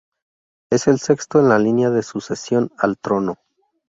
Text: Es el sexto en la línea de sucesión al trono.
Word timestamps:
Es 0.71 0.87
el 0.87 0.97
sexto 0.99 1.39
en 1.41 1.49
la 1.49 1.59
línea 1.59 1.91
de 1.91 2.01
sucesión 2.01 2.71
al 2.79 2.97
trono. 2.97 3.37